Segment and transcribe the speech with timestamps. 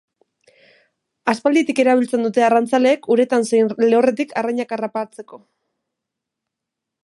[1.33, 5.43] Aspalditik erabiltzen dute arrantzaleek uretan zein lehorretik arrainak harrapatzeko.